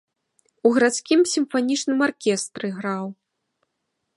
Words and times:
У 0.69 0.71
гарадскім 0.77 1.19
сімфанічным 1.33 1.99
аркестры 2.07 2.67
граў. 2.79 3.05